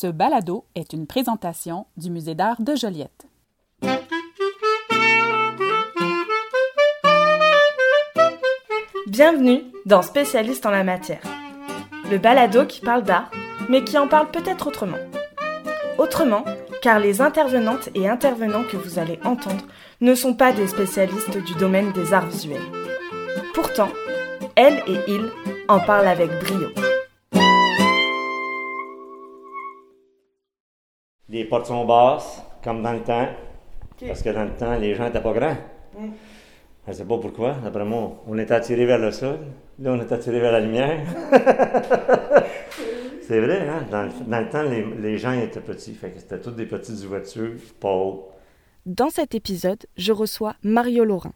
[0.00, 3.26] Ce balado est une présentation du Musée d'art de Joliette.
[9.08, 11.20] Bienvenue dans Spécialiste en la matière.
[12.10, 13.30] Le balado qui parle d'art,
[13.68, 14.96] mais qui en parle peut-être autrement.
[15.98, 16.46] Autrement,
[16.80, 19.66] car les intervenantes et intervenants que vous allez entendre
[20.00, 22.72] ne sont pas des spécialistes du domaine des arts visuels.
[23.52, 23.90] Pourtant,
[24.56, 25.30] elles et ils
[25.68, 26.68] en parlent avec brio.
[31.30, 33.28] Les portes sont basses, comme dans le temps,
[34.06, 35.56] parce que dans le temps, les gens n'étaient pas grands.
[36.86, 37.54] Je ne sais pas pourquoi.
[37.62, 39.38] D'après moi, on était attiré vers le sol.
[39.78, 41.00] Là, on est attiré vers la lumière.
[43.22, 43.84] C'est vrai, hein?
[43.90, 45.94] Dans, le- dans le temps, les, les gens étaient petits.
[45.94, 48.24] Fait que c'était toutes des petites ouvertures, pas hautes.
[48.86, 51.32] Dans cet épisode, je reçois Mario Laurin,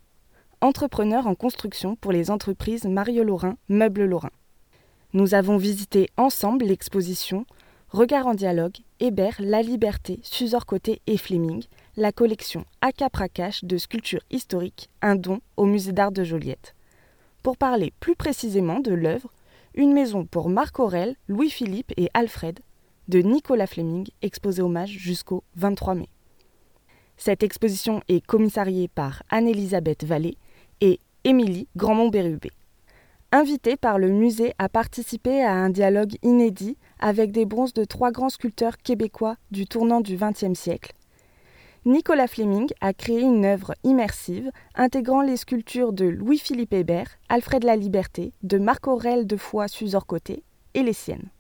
[0.60, 4.30] entrepreneur en construction pour les entreprises Mario Laurin Meubles Laurin.
[5.12, 7.46] Nous avons visité ensemble l'exposition
[7.94, 11.62] Regard en dialogue, Hébert, La Liberté, Suzor Côté et Fleming,
[11.96, 16.74] la collection Acapracache de sculptures historiques, un don au musée d'art de Joliette.
[17.44, 19.30] Pour parler plus précisément de l'œuvre,
[19.76, 22.58] une maison pour Marc Aurel, Louis-Philippe et Alfred,
[23.06, 26.08] de Nicolas Fleming, exposé hommage jusqu'au 23 mai.
[27.16, 30.36] Cette exposition est commissariée par Anne-Elisabeth Vallée
[30.80, 32.50] et Émilie Grandmont-Bérubé.
[33.36, 38.12] Invitée par le musée à participer à un dialogue inédit avec des bronzes de trois
[38.12, 40.92] grands sculpteurs québécois du tournant du XXe siècle,
[41.84, 47.74] Nicolas Fleming a créé une œuvre immersive intégrant les sculptures de Louis-Philippe Hébert, Alfred La
[47.74, 51.30] Liberté, de Marc-Aurel de Foix Suzor-Côté et les siennes.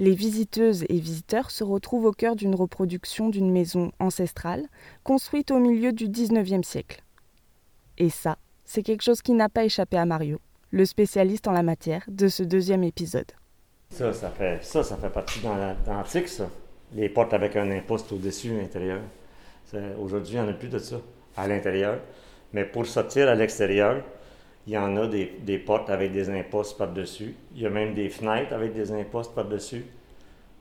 [0.00, 4.66] Les visiteuses et visiteurs se retrouvent au cœur d'une reproduction d'une maison ancestrale
[5.04, 7.04] construite au milieu du XIXe siècle.
[7.96, 11.62] Et ça, c'est quelque chose qui n'a pas échappé à Mario, le spécialiste en la
[11.62, 13.30] matière de ce deuxième épisode.
[13.90, 16.48] Ça, ça fait, ça, ça fait partie dans la- dans l'antique, ça.
[16.94, 19.00] Les portes avec un imposte au-dessus, à l'intérieur.
[20.00, 20.96] Aujourd'hui, il n'y en a plus de ça,
[21.36, 21.98] à l'intérieur.
[22.52, 24.02] Mais pour sortir à l'extérieur,
[24.66, 27.34] il y en a des, des portes avec des impostes par-dessus.
[27.54, 29.84] Il y a même des fenêtres avec des impostes par-dessus.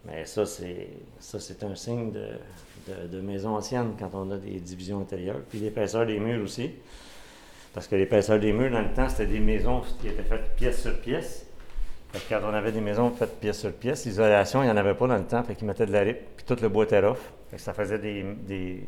[0.05, 0.89] Mais ça, c'est
[1.19, 2.27] ça, c'est un signe de,
[2.87, 5.41] de, de maison ancienne quand on a des divisions intérieures.
[5.49, 6.71] Puis l'épaisseur des murs aussi.
[7.75, 10.81] Parce que l'épaisseur des murs, dans le temps, c'était des maisons qui étaient faites pièce
[10.81, 11.45] sur pièce.
[12.13, 14.77] Fait que quand on avait des maisons faites pièce sur pièce, l'isolation, il n'y en
[14.77, 16.85] avait pas dans le temps, fait qu'ils mettaient de la ripe, puis tout le bois
[16.85, 17.17] était rough.
[17.51, 18.83] Fait que ça faisait des,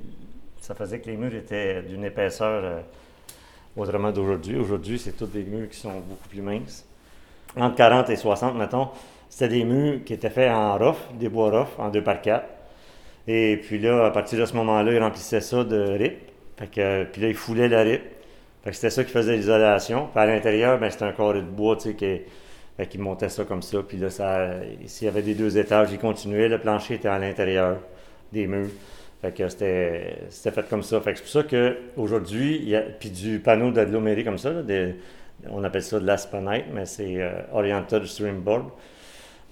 [0.62, 2.80] ça faisait que les murs étaient d'une épaisseur euh,
[3.75, 4.58] autrement d'aujourd'hui.
[4.58, 6.86] Aujourd'hui, c'est tous des murs qui sont beaucoup plus minces.
[7.58, 8.88] Entre 40 et 60, mettons,
[9.30, 12.46] c'était des murs qui étaient faits en rough, des bois rough, en 2 par 4.
[13.28, 16.19] Et puis là, à partir de ce moment-là, ils remplissaient ça de rip.
[16.56, 18.16] Fait que, puis là, ils foulaient la rip.
[18.66, 20.07] C'était ça qui faisait l'isolation.
[20.12, 23.62] Puis à l'intérieur, ben, c'était un carré de bois, tu sais, qui, montaient ça comme
[23.62, 23.79] ça.
[23.88, 24.50] Puis là, ça,
[24.85, 26.50] s'il y avait des deux étages, ils continuaient.
[26.50, 27.78] Le plancher était à l'intérieur
[28.34, 28.69] des murs.
[29.22, 31.01] Fait que c'était, fait comme ça.
[31.01, 34.62] Fait que c'est pour ça qu'aujourd'hui, il puis du panneau d'agglomérer comme ça, là,
[35.50, 38.66] on appelle ça de l'aspanite, mais c'est euh, Oriental Streamboard.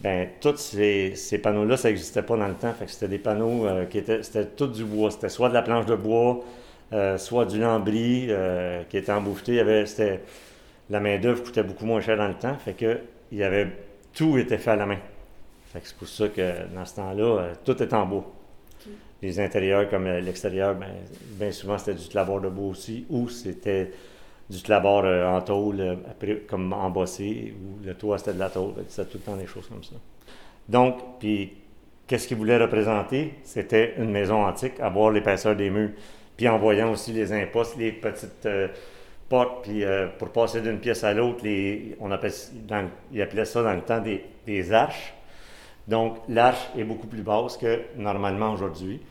[0.02, 2.74] Ben, tous ces, ces panneaux-là, ça n'existait pas dans le temps.
[2.74, 5.12] Fait que c'était des panneaux euh, qui étaient, c'était tout du bois.
[5.12, 6.44] C'était soit de la planche de bois,
[6.96, 9.86] euh, soit du lambris euh, qui était embouffeté.
[9.86, 10.22] C'était,
[10.90, 12.56] la main-d'œuvre coûtait beaucoup moins cher dans le temps.
[12.56, 13.00] Fait que
[13.32, 13.68] il y avait,
[14.14, 15.00] tout était fait à la main.
[15.72, 18.32] Fait que c'est pour ça que dans ce temps-là, euh, tout est en bois.
[19.22, 20.88] Les intérieurs comme l'extérieur, ben,
[21.22, 23.92] bien souvent c'était du tlabord de bois aussi, ou c'était
[24.50, 25.98] du tlabord euh, en tôle,
[26.48, 28.74] comme embossé, ou le toit c'était de la tôle.
[28.88, 29.96] C'était tout le temps des choses comme ça.
[30.70, 31.54] Donc, puis,
[32.08, 33.34] qu'est-ce qu'il voulait représenter?
[33.44, 35.92] C'était une maison antique, à voir l'épaisseur des murs,
[36.38, 38.68] puis en voyant aussi les impostes, les petites euh,
[39.30, 41.44] portes, puis euh, pour passer d'une pièce à l'autre,
[42.00, 42.34] on appelle,
[43.12, 45.14] ils appelaient ça dans le temps des, des arches.
[45.88, 49.02] Donc, l'arche est beaucoup plus basse que normalement aujourd'hui.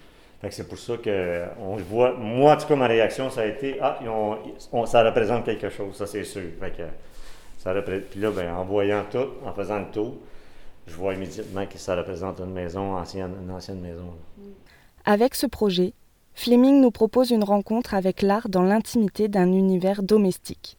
[0.51, 2.13] C'est pour ça que on le voit.
[2.13, 3.99] Moi, en tout cas, ma réaction, ça a été Ah,
[4.73, 6.43] on- ça représente quelque chose, ça c'est sûr.
[6.61, 6.83] Fait que
[7.57, 10.17] ça repré- Puis là, ben, en voyant tout, en faisant le tour,
[10.87, 14.13] je vois immédiatement que ça représente une maison ancienne, une ancienne maison.
[15.07, 15.95] Avec ce projet,
[16.35, 20.77] Fleming nous propose une rencontre avec l'art dans l'intimité d'un univers domestique,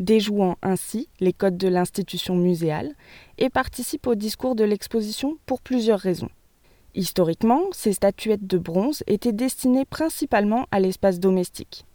[0.00, 2.94] déjouant ainsi les codes de l'institution muséale
[3.38, 6.28] et participe au discours de l'exposition pour plusieurs raisons.
[6.94, 11.86] Historiquement, ces statuettes de bronze étaient destinées principalement à l'espace domestique.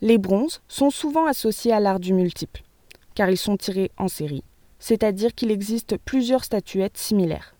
[0.00, 2.62] Les bronzes sont souvent associés à l'art du multiple,
[3.14, 4.44] car ils sont tirés en série,
[4.78, 7.54] c'est-à-dire qu'il existe plusieurs statuettes similaires.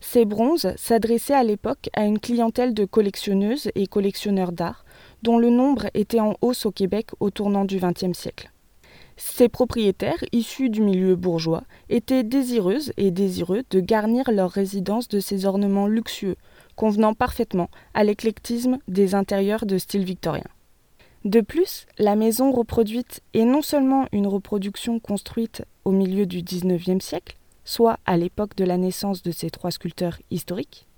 [0.00, 4.84] Ces bronzes s'adressaient à l'époque à une clientèle de collectionneuses et collectionneurs d'art,
[5.22, 8.50] dont le nombre était en hausse au Québec au tournant du XXe siècle.
[9.18, 15.20] Ces propriétaires, issus du milieu bourgeois, étaient désireuses et désireux de garnir leur résidence de
[15.20, 16.36] ces ornements luxueux,
[16.74, 20.46] convenant parfaitement à l'éclectisme des intérieurs de style victorien.
[21.26, 27.04] De plus, la maison reproduite est non seulement une reproduction construite au milieu du XIXe
[27.04, 27.36] siècle,
[27.70, 30.88] soit à l'époque de la naissance de ces trois sculpteurs historiques,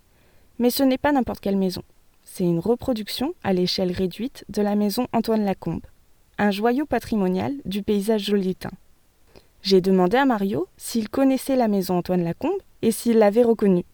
[0.58, 1.82] mais ce n'est pas n'importe quelle maison.
[2.24, 5.84] C'est une reproduction à l'échelle réduite de la maison Antoine Lacombe,
[6.38, 8.70] un joyau patrimonial du paysage joliétain.
[9.60, 13.84] J'ai demandé à Mario s'il connaissait la maison Antoine Lacombe et s'il l'avait reconnue.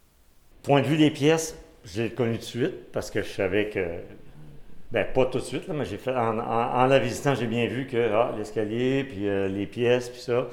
[0.63, 3.81] Point de vue des pièces, j'ai connu tout de suite parce que je savais que
[4.93, 8.09] ben, pas tout de suite, mais j'ai fait, en, la visitant, j'ai bien vu que
[8.13, 10.47] ah, l'escalier, puis euh, les pièces, puis ça.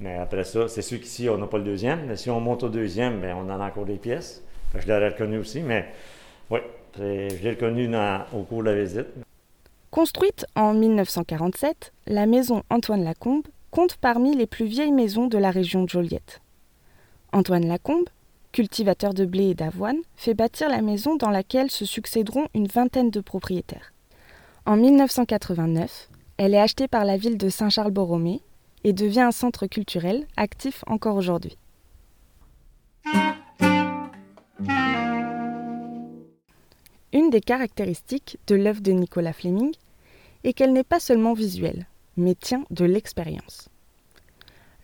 [0.00, 2.06] Mais après ça, c'est sûr qu'ici, on n'a pas le deuxième.
[2.06, 4.42] Mais si on monte au deuxième, ben, on en a encore des pièces.
[4.74, 5.86] je l'aurais reconnu aussi, mais
[6.50, 6.60] oui,
[6.98, 7.88] je l'ai reconnu
[8.32, 9.08] au cours de la visite.
[9.90, 15.50] Construite en 1947, la maison Antoine Lacombe compte parmi les plus vieilles maisons de la
[15.50, 16.40] région de Joliette.
[17.32, 18.08] Antoine Lacombe
[18.52, 23.10] cultivateur de blé et d'avoine, fait bâtir la maison dans laquelle se succéderont une vingtaine
[23.10, 23.92] de propriétaires.
[24.66, 28.42] En 1989, elle est achetée par la ville de Saint-Charles-Borromée
[28.84, 31.56] et devient un centre culturel actif encore aujourd'hui.
[37.12, 39.72] Une des caractéristiques de l'œuvre de Nicolas Fleming
[40.44, 41.86] est qu'elle n'est pas seulement visuelle,
[42.16, 43.68] mais tient de l'expérience.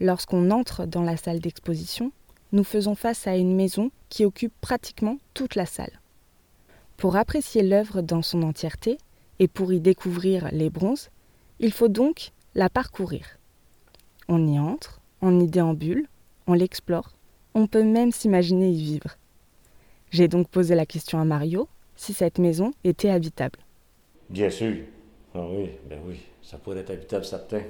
[0.00, 2.12] Lorsqu'on entre dans la salle d'exposition,
[2.52, 6.00] nous faisons face à une maison qui occupe pratiquement toute la salle.
[6.96, 8.98] Pour apprécier l'œuvre dans son entièreté
[9.38, 11.10] et pour y découvrir les bronzes,
[11.60, 13.38] il faut donc la parcourir.
[14.28, 16.06] On y entre, on y déambule,
[16.46, 17.12] on l'explore,
[17.54, 19.16] on peut même s'imaginer y vivre.
[20.10, 23.58] J'ai donc posé la question à Mario si cette maison était habitable.
[24.28, 24.74] Bien sûr.
[25.34, 27.62] Ah oui, ben oui, ça pourrait être habitable, certain.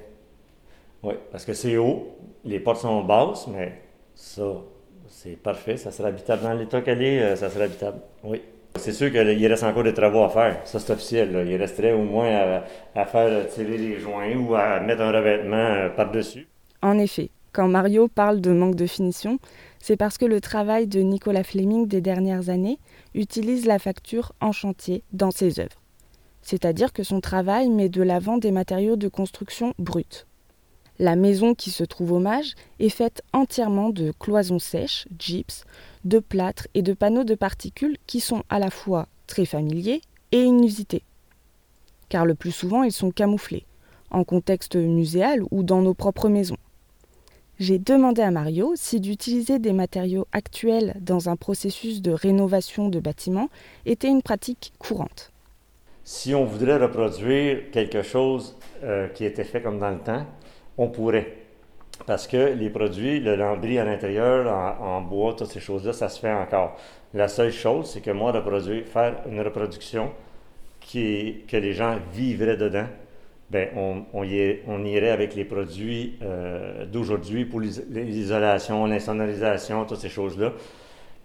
[1.02, 3.82] Oui, parce que c'est haut, les portes sont basses, mais
[4.14, 4.62] ça,
[5.08, 5.76] c'est parfait.
[5.76, 6.42] Ça serait habitable.
[6.42, 8.00] Dans l'état qu'elle est, euh, ça serait habitable.
[8.24, 8.42] Oui.
[8.78, 10.60] C'est sûr qu'il reste encore des travaux à faire.
[10.64, 11.46] Ça, c'est officiel.
[11.48, 12.62] Il resterait au moins
[12.94, 16.46] à, faire tirer les joints ou à mettre un revêtement euh, par-dessus.
[16.82, 19.38] En effet, quand Mario parle de manque de finition,
[19.78, 22.78] c'est parce que le travail de Nicolas Fleming des dernières années
[23.14, 25.80] utilise la facture en chantier dans ses œuvres.
[26.42, 30.26] C'est-à-dire que son travail met de l'avant des matériaux de construction bruts.
[30.98, 35.64] La maison qui se trouve au mage est faite entièrement de cloisons sèches, gyps,
[36.04, 40.00] de plâtre et de panneaux de particules qui sont à la fois très familiers
[40.32, 41.02] et inusités.
[42.08, 43.66] Car le plus souvent ils sont camouflés,
[44.10, 46.56] en contexte muséal ou dans nos propres maisons.
[47.58, 53.00] J'ai demandé à Mario si d'utiliser des matériaux actuels dans un processus de rénovation de
[53.00, 53.48] bâtiments
[53.86, 55.32] était une pratique courante.
[56.04, 60.26] Si on voudrait reproduire quelque chose euh, qui était fait comme dans le temps,
[60.78, 61.32] on pourrait.
[62.06, 66.20] Parce que les produits, le lambris à l'intérieur, en, bois, toutes ces choses-là, ça se
[66.20, 66.76] fait encore.
[67.14, 70.12] La seule chose, c'est que moi, de faire une reproduction
[70.80, 72.86] qui, que les gens vivraient dedans,
[73.50, 80.52] ben, on, on, irait avec les produits euh, d'aujourd'hui pour l'isolation, l'insonorisation, toutes ces choses-là.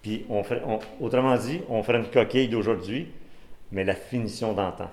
[0.00, 0.62] Puis, on ferait,
[1.00, 3.08] autrement dit, on ferait une coquille d'aujourd'hui,
[3.72, 4.90] mais la finition d'antan.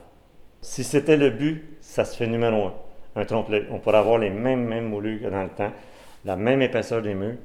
[0.62, 2.74] Si c'était le but, ça se fait numéro un
[3.16, 3.68] un trompe-l'œil.
[3.72, 5.72] On pourrait avoir les mêmes, mêmes moulures que dans le temps,
[6.26, 7.38] la même épaisseur des murs,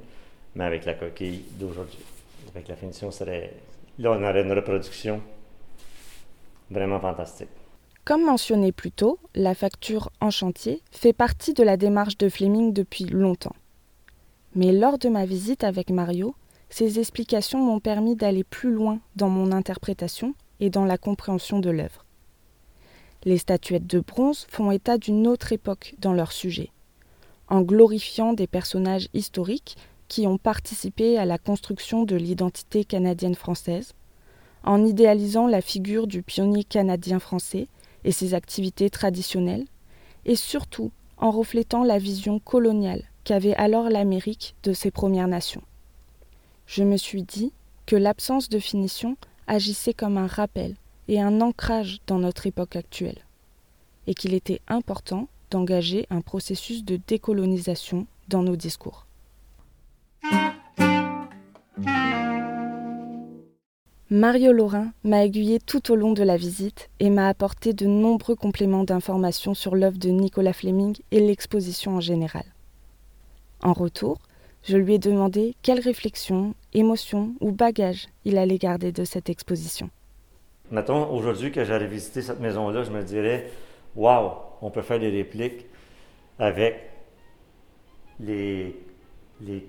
[0.55, 1.99] mais avec la coquille d'aujourd'hui.
[2.55, 3.53] Avec la finition, serait.
[3.99, 5.21] Là, on aurait une reproduction
[6.71, 7.49] vraiment fantastique.
[8.05, 12.73] Comme mentionné plus tôt, la facture en chantier fait partie de la démarche de Fleming
[12.73, 13.57] depuis longtemps.
[14.55, 16.35] Mais lors de ma visite avec Mario,
[16.69, 21.71] ces explications m'ont permis d'aller plus loin dans mon interprétation et dans la compréhension de
[21.71, 22.05] l'œuvre.
[23.25, 26.71] Les statuettes de bronze font état d'une autre époque dans leur sujet,
[27.49, 29.77] en glorifiant des personnages historiques
[30.09, 33.95] qui ont participé à la construction de l'identité canadienne-française,
[34.63, 37.69] en idéalisant la figure du pionnier canadien-français
[38.05, 39.67] et ses activités traditionnelles,
[40.27, 45.63] et surtout en reflétant la vision coloniale qu'avait alors l'Amérique de ses Premières Nations.
[46.67, 47.53] Je me suis dit
[47.87, 49.17] que l'absence de finition
[49.47, 50.77] agissait comme un rappel
[51.09, 53.25] et un ancrage dans notre époque actuelle,
[54.07, 59.07] et qu'il était important d'engager un processus de décolonisation dans nos discours.
[64.11, 68.37] Mario Laurin m'a aiguillé tout au long de la visite et m'a apporté de nombreux
[68.37, 72.45] compléments d'informations sur l'œuvre de Nicolas Fleming et l'exposition en général.
[73.63, 74.19] En retour,
[74.63, 79.91] je lui ai demandé quelles réflexions, émotions ou bagages il allait garder de cette exposition.
[80.71, 83.51] Mettons, aujourd'hui que j'allais visiter cette maison-là, je me dirais,
[83.95, 85.67] waouh, on peut faire des répliques.
[86.39, 86.91] avec
[88.21, 88.75] les,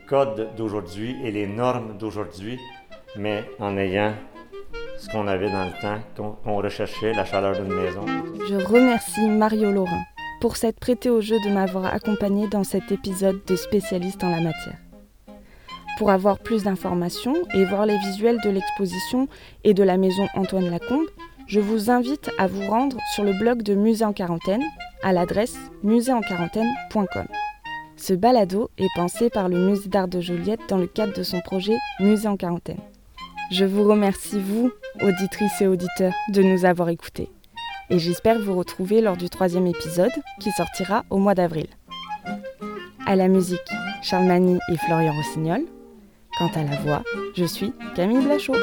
[0.08, 2.60] codes d'aujourd'hui et les normes d'aujourd'hui,
[3.18, 4.14] mais en ayant
[4.98, 8.06] ce qu'on avait dans le temps, qu'on recherchait, la chaleur d'une maison.
[8.48, 10.04] Je remercie Mario Laurin
[10.42, 14.42] pour s'être prêté au jeu de m'avoir accompagné dans cet épisode de spécialiste en la
[14.42, 14.78] matière.
[15.98, 19.30] Pour avoir plus d'informations et voir les visuels de l'exposition
[19.64, 21.08] et de la maison Antoine Lacombe,
[21.48, 24.64] je vous invite à vous rendre sur le blog de Musée en quarantaine
[25.04, 27.28] à l'adresse muséenquarantaine.com.
[27.96, 31.40] Ce balado est pensé par le Musée d'art de Joliette dans le cadre de son
[31.40, 32.82] projet Musée en quarantaine.
[33.52, 34.72] Je vous remercie, vous,
[35.02, 37.30] auditrices et auditeurs, de nous avoir écoutés.
[37.90, 40.12] Et j'espère vous retrouver lors du troisième épisode
[40.42, 41.68] qui sortira au mois d'avril.
[43.06, 43.60] À la musique,
[44.02, 45.62] Charles Mani et Florian Rossignol.
[46.38, 47.02] Quant à la voix,
[47.34, 48.56] je suis Camille Blachot.